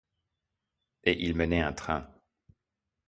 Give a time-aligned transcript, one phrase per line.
[1.03, 2.09] Et ils menaient un train!